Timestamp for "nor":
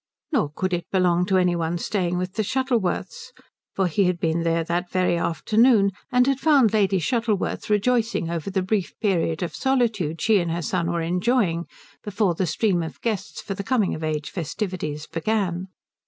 0.31-0.49